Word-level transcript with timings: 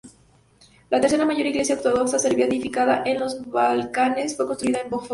La 0.89 0.99
tercera 0.99 1.27
mayor 1.27 1.45
iglesia 1.45 1.75
ortodoxa 1.75 2.17
serbia 2.17 2.47
edificada 2.47 3.03
en 3.05 3.19
los 3.19 3.47
Balcanes 3.47 4.35
fue 4.35 4.47
construida 4.47 4.79
en 4.81 4.89
Foča. 4.89 5.09